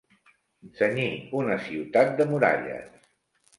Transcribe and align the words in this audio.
Cenyir 0.79 1.11
una 1.41 1.59
ciutat 1.67 2.11
de 2.23 2.29
muralles. 2.35 3.09